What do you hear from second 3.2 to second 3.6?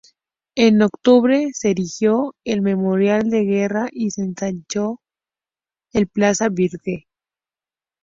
de